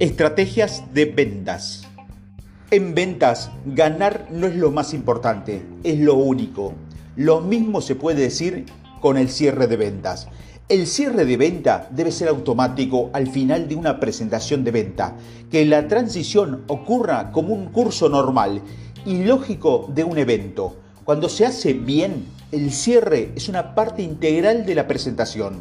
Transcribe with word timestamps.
Estrategias 0.00 0.82
de 0.94 1.04
ventas. 1.04 1.86
En 2.70 2.94
ventas, 2.94 3.50
ganar 3.66 4.28
no 4.30 4.46
es 4.46 4.56
lo 4.56 4.70
más 4.70 4.94
importante, 4.94 5.62
es 5.84 5.98
lo 5.98 6.14
único. 6.14 6.72
Lo 7.16 7.42
mismo 7.42 7.82
se 7.82 7.96
puede 7.96 8.22
decir 8.22 8.64
con 9.02 9.18
el 9.18 9.28
cierre 9.28 9.66
de 9.66 9.76
ventas. 9.76 10.28
El 10.70 10.86
cierre 10.86 11.26
de 11.26 11.36
venta 11.36 11.86
debe 11.90 12.12
ser 12.12 12.28
automático 12.28 13.10
al 13.12 13.26
final 13.26 13.68
de 13.68 13.74
una 13.74 14.00
presentación 14.00 14.64
de 14.64 14.70
venta, 14.70 15.16
que 15.50 15.66
la 15.66 15.86
transición 15.86 16.64
ocurra 16.68 17.30
como 17.30 17.52
un 17.52 17.66
curso 17.66 18.08
normal 18.08 18.62
y 19.04 19.24
lógico 19.24 19.86
de 19.94 20.04
un 20.04 20.16
evento. 20.16 20.78
Cuando 21.04 21.28
se 21.28 21.44
hace 21.44 21.74
bien, 21.74 22.24
el 22.52 22.72
cierre 22.72 23.32
es 23.36 23.50
una 23.50 23.74
parte 23.74 24.00
integral 24.00 24.64
de 24.64 24.76
la 24.76 24.86
presentación. 24.86 25.60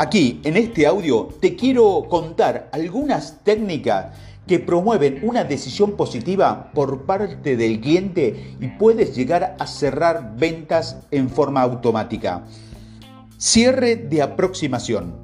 Aquí, 0.00 0.40
en 0.44 0.56
este 0.56 0.86
audio, 0.86 1.28
te 1.40 1.56
quiero 1.56 2.06
contar 2.08 2.68
algunas 2.70 3.42
técnicas 3.42 4.14
que 4.46 4.60
promueven 4.60 5.18
una 5.24 5.42
decisión 5.42 5.96
positiva 5.96 6.70
por 6.72 7.02
parte 7.02 7.56
del 7.56 7.80
cliente 7.80 8.54
y 8.60 8.68
puedes 8.68 9.16
llegar 9.16 9.56
a 9.58 9.66
cerrar 9.66 10.36
ventas 10.36 10.98
en 11.10 11.28
forma 11.28 11.62
automática. 11.62 12.44
Cierre 13.38 13.96
de 13.96 14.22
aproximación. 14.22 15.16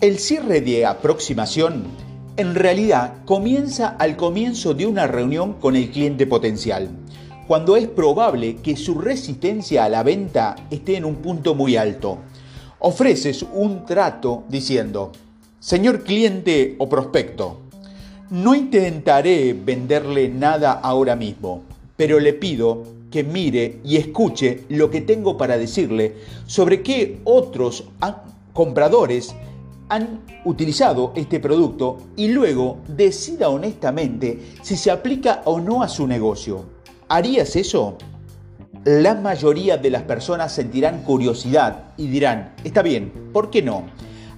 El 0.00 0.20
cierre 0.20 0.60
de 0.60 0.86
aproximación 0.86 1.82
en 2.36 2.54
realidad 2.54 3.24
comienza 3.24 3.88
al 3.88 4.16
comienzo 4.16 4.74
de 4.74 4.86
una 4.86 5.08
reunión 5.08 5.54
con 5.54 5.74
el 5.74 5.90
cliente 5.90 6.28
potencial, 6.28 6.88
cuando 7.48 7.74
es 7.74 7.88
probable 7.88 8.58
que 8.62 8.76
su 8.76 9.00
resistencia 9.00 9.84
a 9.84 9.88
la 9.88 10.04
venta 10.04 10.54
esté 10.70 10.96
en 10.96 11.04
un 11.04 11.16
punto 11.16 11.56
muy 11.56 11.74
alto. 11.74 12.18
Ofreces 12.84 13.46
un 13.54 13.86
trato 13.86 14.42
diciendo, 14.48 15.12
señor 15.60 16.02
cliente 16.02 16.74
o 16.78 16.88
prospecto, 16.88 17.58
no 18.30 18.56
intentaré 18.56 19.52
venderle 19.52 20.28
nada 20.28 20.72
ahora 20.72 21.14
mismo, 21.14 21.62
pero 21.96 22.18
le 22.18 22.32
pido 22.32 22.82
que 23.08 23.22
mire 23.22 23.78
y 23.84 23.98
escuche 23.98 24.64
lo 24.68 24.90
que 24.90 25.00
tengo 25.00 25.36
para 25.36 25.58
decirle 25.58 26.16
sobre 26.46 26.82
qué 26.82 27.20
otros 27.22 27.84
compradores 28.52 29.32
han 29.88 30.18
utilizado 30.44 31.12
este 31.14 31.38
producto 31.38 31.98
y 32.16 32.32
luego 32.32 32.78
decida 32.88 33.48
honestamente 33.48 34.40
si 34.62 34.74
se 34.74 34.90
aplica 34.90 35.42
o 35.44 35.60
no 35.60 35.84
a 35.84 35.88
su 35.88 36.08
negocio. 36.08 36.64
¿Harías 37.06 37.54
eso? 37.54 37.96
La 38.84 39.14
mayoría 39.14 39.76
de 39.76 39.90
las 39.90 40.02
personas 40.02 40.52
sentirán 40.52 41.04
curiosidad 41.04 41.92
y 41.96 42.08
dirán, 42.08 42.52
está 42.64 42.82
bien, 42.82 43.12
¿por 43.32 43.48
qué 43.48 43.62
no? 43.62 43.84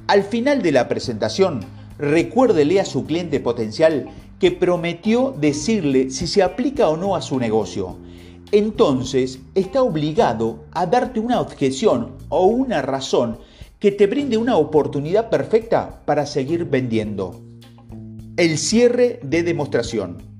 Al 0.06 0.22
final 0.22 0.60
de 0.60 0.70
la 0.70 0.86
presentación, 0.86 1.60
recuérdele 1.98 2.78
a 2.78 2.84
su 2.84 3.06
cliente 3.06 3.40
potencial 3.40 4.10
que 4.38 4.50
prometió 4.50 5.34
decirle 5.34 6.10
si 6.10 6.26
se 6.26 6.42
aplica 6.42 6.90
o 6.90 6.98
no 6.98 7.16
a 7.16 7.22
su 7.22 7.38
negocio. 7.38 7.96
Entonces 8.52 9.38
está 9.54 9.82
obligado 9.82 10.66
a 10.72 10.84
darte 10.84 11.20
una 11.20 11.40
objeción 11.40 12.12
o 12.28 12.44
una 12.44 12.82
razón 12.82 13.38
que 13.78 13.92
te 13.92 14.06
brinde 14.06 14.36
una 14.36 14.58
oportunidad 14.58 15.30
perfecta 15.30 16.02
para 16.04 16.26
seguir 16.26 16.66
vendiendo. 16.66 17.40
El 18.36 18.58
cierre 18.58 19.20
de 19.22 19.42
demostración. 19.42 20.33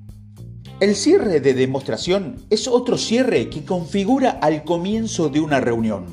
El 0.81 0.95
cierre 0.95 1.39
de 1.39 1.53
demostración 1.53 2.35
es 2.49 2.67
otro 2.67 2.97
cierre 2.97 3.49
que 3.49 3.63
configura 3.63 4.31
al 4.31 4.65
comienzo 4.65 5.29
de 5.29 5.39
una 5.39 5.61
reunión. 5.61 6.03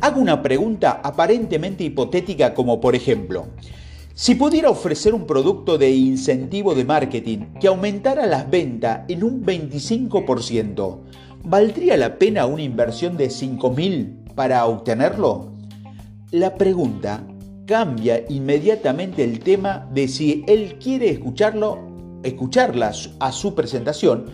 Hago 0.00 0.18
una 0.18 0.42
pregunta 0.42 1.02
aparentemente 1.04 1.84
hipotética 1.84 2.54
como 2.54 2.80
por 2.80 2.94
ejemplo, 2.94 3.48
si 4.14 4.34
pudiera 4.34 4.70
ofrecer 4.70 5.12
un 5.12 5.26
producto 5.26 5.76
de 5.76 5.90
incentivo 5.90 6.74
de 6.74 6.86
marketing 6.86 7.52
que 7.60 7.68
aumentara 7.68 8.24
las 8.24 8.48
ventas 8.48 9.02
en 9.08 9.24
un 9.24 9.44
25%, 9.44 11.00
¿valdría 11.44 11.98
la 11.98 12.18
pena 12.18 12.46
una 12.46 12.62
inversión 12.62 13.18
de 13.18 13.28
5.000 13.28 14.32
para 14.34 14.64
obtenerlo? 14.64 15.52
La 16.30 16.54
pregunta 16.54 17.26
cambia 17.66 18.24
inmediatamente 18.30 19.22
el 19.22 19.40
tema 19.40 19.86
de 19.92 20.08
si 20.08 20.44
él 20.48 20.78
quiere 20.82 21.10
escucharlo, 21.10 21.87
escucharla 22.22 22.92
a 23.20 23.32
su 23.32 23.54
presentación, 23.54 24.26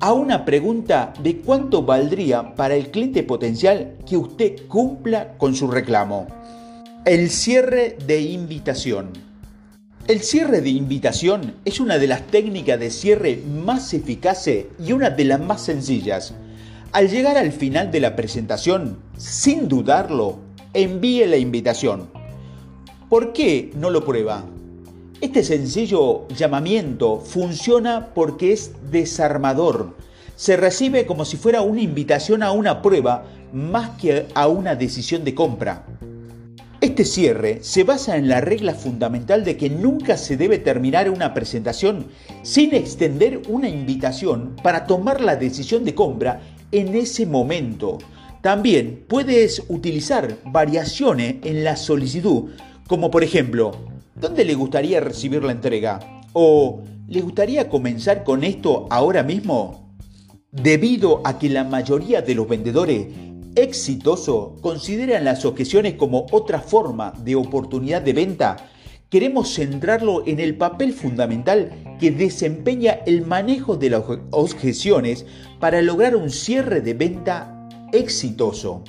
a 0.00 0.12
una 0.12 0.44
pregunta 0.44 1.12
de 1.22 1.38
cuánto 1.38 1.82
valdría 1.82 2.54
para 2.54 2.74
el 2.74 2.90
cliente 2.90 3.22
potencial 3.22 3.96
que 4.08 4.16
usted 4.16 4.66
cumpla 4.68 5.36
con 5.38 5.54
su 5.54 5.68
reclamo. 5.68 6.26
El 7.04 7.30
cierre 7.30 7.96
de 8.06 8.20
invitación. 8.20 9.10
El 10.06 10.20
cierre 10.20 10.60
de 10.60 10.70
invitación 10.70 11.54
es 11.64 11.80
una 11.80 11.98
de 11.98 12.06
las 12.06 12.22
técnicas 12.26 12.78
de 12.78 12.90
cierre 12.90 13.42
más 13.64 13.94
eficaces 13.94 14.66
y 14.78 14.92
una 14.92 15.10
de 15.10 15.24
las 15.24 15.40
más 15.40 15.62
sencillas. 15.62 16.34
Al 16.92 17.08
llegar 17.08 17.36
al 17.36 17.52
final 17.52 17.90
de 17.90 18.00
la 18.00 18.14
presentación, 18.14 18.98
sin 19.16 19.68
dudarlo, 19.68 20.38
envíe 20.74 21.24
la 21.26 21.38
invitación. 21.38 22.10
¿Por 23.08 23.32
qué 23.32 23.70
no 23.76 23.90
lo 23.90 24.04
prueba? 24.04 24.44
Este 25.24 25.42
sencillo 25.42 26.28
llamamiento 26.28 27.18
funciona 27.18 28.10
porque 28.14 28.52
es 28.52 28.72
desarmador. 28.90 29.96
Se 30.36 30.54
recibe 30.54 31.06
como 31.06 31.24
si 31.24 31.38
fuera 31.38 31.62
una 31.62 31.80
invitación 31.80 32.42
a 32.42 32.52
una 32.52 32.82
prueba 32.82 33.24
más 33.50 33.98
que 33.98 34.26
a 34.34 34.48
una 34.48 34.74
decisión 34.74 35.24
de 35.24 35.34
compra. 35.34 35.86
Este 36.78 37.06
cierre 37.06 37.60
se 37.62 37.84
basa 37.84 38.18
en 38.18 38.28
la 38.28 38.42
regla 38.42 38.74
fundamental 38.74 39.44
de 39.44 39.56
que 39.56 39.70
nunca 39.70 40.18
se 40.18 40.36
debe 40.36 40.58
terminar 40.58 41.08
una 41.08 41.32
presentación 41.32 42.08
sin 42.42 42.74
extender 42.74 43.40
una 43.48 43.70
invitación 43.70 44.54
para 44.62 44.86
tomar 44.86 45.22
la 45.22 45.36
decisión 45.36 45.86
de 45.86 45.94
compra 45.94 46.42
en 46.70 46.94
ese 46.94 47.24
momento. 47.24 47.96
También 48.42 49.06
puedes 49.08 49.62
utilizar 49.68 50.36
variaciones 50.44 51.36
en 51.44 51.64
la 51.64 51.76
solicitud, 51.76 52.50
como 52.86 53.10
por 53.10 53.24
ejemplo, 53.24 53.93
¿dónde 54.24 54.46
le 54.46 54.54
gustaría 54.54 55.00
recibir 55.00 55.44
la 55.44 55.52
entrega? 55.52 56.00
¿O 56.32 56.80
le 57.08 57.20
gustaría 57.20 57.68
comenzar 57.68 58.24
con 58.24 58.42
esto 58.42 58.86
ahora 58.88 59.22
mismo? 59.22 59.94
Debido 60.50 61.20
a 61.24 61.38
que 61.38 61.50
la 61.50 61.62
mayoría 61.62 62.22
de 62.22 62.34
los 62.34 62.48
vendedores 62.48 63.08
exitoso 63.54 64.56
consideran 64.62 65.26
las 65.26 65.44
objeciones 65.44 65.96
como 65.96 66.24
otra 66.32 66.60
forma 66.60 67.12
de 67.22 67.34
oportunidad 67.36 68.00
de 68.00 68.14
venta, 68.14 68.56
queremos 69.10 69.52
centrarlo 69.52 70.26
en 70.26 70.40
el 70.40 70.56
papel 70.56 70.94
fundamental 70.94 71.98
que 72.00 72.10
desempeña 72.10 73.00
el 73.04 73.26
manejo 73.26 73.76
de 73.76 73.90
las 73.90 74.04
objeciones 74.30 75.26
para 75.60 75.82
lograr 75.82 76.16
un 76.16 76.30
cierre 76.30 76.80
de 76.80 76.94
venta 76.94 77.68
exitoso. 77.92 78.84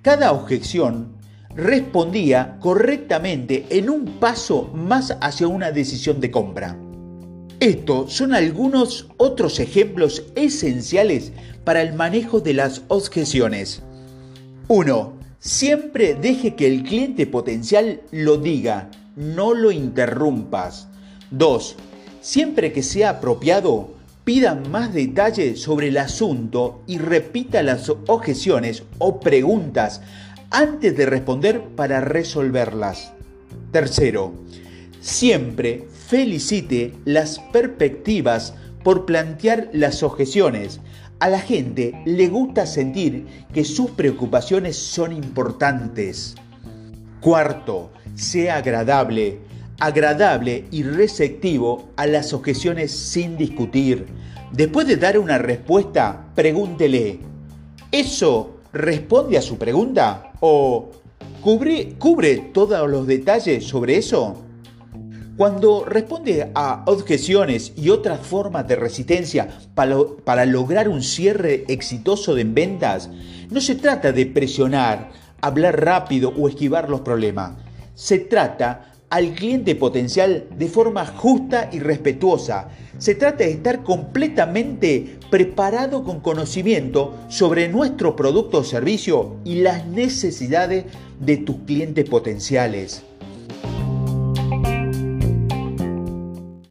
Cada 0.00 0.32
objeción 0.32 1.17
respondía 1.54 2.58
correctamente 2.60 3.66
en 3.70 3.90
un 3.90 4.04
paso 4.20 4.70
más 4.74 5.16
hacia 5.20 5.48
una 5.48 5.72
decisión 5.72 6.20
de 6.20 6.30
compra. 6.30 6.76
Estos 7.60 8.12
son 8.12 8.34
algunos 8.34 9.08
otros 9.16 9.58
ejemplos 9.58 10.22
esenciales 10.36 11.32
para 11.64 11.82
el 11.82 11.94
manejo 11.94 12.40
de 12.40 12.54
las 12.54 12.82
objeciones. 12.86 13.82
1. 14.68 15.12
Siempre 15.40 16.14
deje 16.14 16.54
que 16.54 16.66
el 16.66 16.84
cliente 16.84 17.26
potencial 17.26 18.00
lo 18.12 18.36
diga, 18.36 18.90
no 19.16 19.54
lo 19.54 19.72
interrumpas. 19.72 20.86
2. 21.32 21.76
Siempre 22.20 22.72
que 22.72 22.82
sea 22.82 23.10
apropiado, 23.10 23.90
pida 24.24 24.54
más 24.54 24.92
detalles 24.92 25.60
sobre 25.60 25.88
el 25.88 25.96
asunto 25.96 26.82
y 26.86 26.98
repita 26.98 27.62
las 27.62 27.88
objeciones 27.88 28.82
o 28.98 29.20
preguntas 29.20 30.00
antes 30.50 30.96
de 30.96 31.06
responder 31.06 31.62
para 31.76 32.00
resolverlas. 32.00 33.12
Tercero, 33.72 34.34
siempre 35.00 35.88
felicite 36.06 36.94
las 37.04 37.38
perspectivas 37.52 38.54
por 38.82 39.04
plantear 39.04 39.68
las 39.72 40.02
objeciones, 40.02 40.80
a 41.20 41.28
la 41.28 41.40
gente 41.40 42.00
le 42.04 42.28
gusta 42.28 42.64
sentir 42.64 43.26
que 43.52 43.64
sus 43.64 43.90
preocupaciones 43.90 44.76
son 44.76 45.12
importantes. 45.12 46.36
Cuarto, 47.20 47.90
sea 48.14 48.58
agradable, 48.58 49.40
agradable 49.80 50.66
y 50.70 50.84
receptivo 50.84 51.88
a 51.96 52.06
las 52.06 52.32
objeciones 52.32 52.92
sin 52.92 53.36
discutir. 53.36 54.06
Después 54.52 54.86
de 54.86 54.96
dar 54.96 55.18
una 55.18 55.38
respuesta, 55.38 56.26
pregúntele, 56.36 57.18
¿eso 57.90 58.57
responde 58.72 59.38
a 59.38 59.42
su 59.42 59.58
pregunta? 59.58 60.32
¿O 60.40 60.90
cubre, 61.42 61.94
cubre 61.98 62.50
todos 62.52 62.88
los 62.88 63.06
detalles 63.06 63.66
sobre 63.66 63.96
eso? 63.96 64.36
Cuando 65.38 65.84
responde 65.84 66.50
a 66.52 66.82
objeciones 66.86 67.72
y 67.76 67.90
otras 67.90 68.26
formas 68.26 68.66
de 68.66 68.74
resistencia 68.74 69.46
para, 69.72 70.44
lograr 70.44 70.88
un 70.88 71.00
cierre 71.00 71.64
exitoso 71.68 72.34
de 72.34 72.42
ventas, 72.42 73.08
no 73.48 73.60
se 73.60 73.76
trata 73.76 74.10
de 74.10 74.26
presionar, 74.26 75.12
hablar 75.40 75.80
rápido 75.80 76.34
o 76.36 76.48
esquivar 76.48 76.90
los 76.90 77.02
problemas. 77.02 77.52
Se 77.94 78.18
trata 78.18 78.94
al 79.10 79.34
cliente 79.34 79.74
potencial 79.74 80.44
de 80.56 80.68
forma 80.68 81.06
justa 81.06 81.70
y 81.72 81.78
respetuosa. 81.78 82.68
Se 82.98 83.14
trata 83.14 83.44
de 83.44 83.52
estar 83.52 83.82
completamente 83.82 85.18
preparado 85.30 86.04
con 86.04 86.20
conocimiento 86.20 87.14
sobre 87.28 87.68
nuestro 87.68 88.16
producto 88.16 88.58
o 88.58 88.64
servicio 88.64 89.36
y 89.44 89.56
las 89.56 89.86
necesidades 89.86 90.84
de 91.20 91.36
tus 91.38 91.56
clientes 91.66 92.08
potenciales. 92.08 93.02